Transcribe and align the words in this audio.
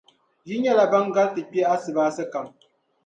Yi 0.47 0.55
nyɛla 0.61 0.85
ban 0.91 1.07
gariti 1.15 1.41
kpe 1.49 1.59
Asibaasi 1.73 2.23
kam. 2.31 2.47